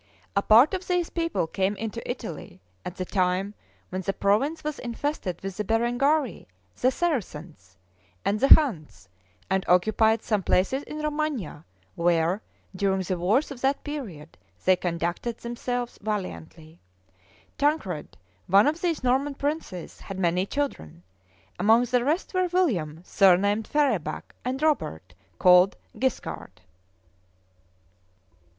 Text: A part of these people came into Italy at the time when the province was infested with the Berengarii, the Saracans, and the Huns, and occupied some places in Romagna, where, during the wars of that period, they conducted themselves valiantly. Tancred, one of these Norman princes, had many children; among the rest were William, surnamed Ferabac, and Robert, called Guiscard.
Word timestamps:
A 0.35 0.41
part 0.41 0.73
of 0.73 0.87
these 0.87 1.11
people 1.11 1.45
came 1.45 1.75
into 1.75 2.09
Italy 2.09 2.59
at 2.83 2.95
the 2.95 3.05
time 3.05 3.53
when 3.89 4.01
the 4.01 4.13
province 4.13 4.63
was 4.63 4.79
infested 4.79 5.39
with 5.43 5.57
the 5.57 5.63
Berengarii, 5.63 6.47
the 6.75 6.87
Saracans, 6.87 7.77
and 8.25 8.39
the 8.39 8.47
Huns, 8.47 9.07
and 9.47 9.63
occupied 9.67 10.23
some 10.23 10.41
places 10.41 10.81
in 10.87 11.03
Romagna, 11.03 11.65
where, 11.93 12.41
during 12.75 13.01
the 13.03 13.15
wars 13.19 13.51
of 13.51 13.61
that 13.61 13.83
period, 13.83 14.39
they 14.65 14.75
conducted 14.75 15.37
themselves 15.37 15.99
valiantly. 16.01 16.79
Tancred, 17.59 18.17
one 18.47 18.65
of 18.65 18.81
these 18.81 19.03
Norman 19.03 19.35
princes, 19.35 19.99
had 19.99 20.17
many 20.17 20.47
children; 20.47 21.03
among 21.59 21.85
the 21.85 22.03
rest 22.03 22.33
were 22.33 22.47
William, 22.47 23.03
surnamed 23.05 23.67
Ferabac, 23.67 24.33
and 24.43 24.63
Robert, 24.63 25.13
called 25.37 25.77
Guiscard. 25.99 26.59